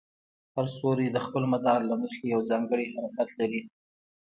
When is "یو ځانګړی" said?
2.33-2.85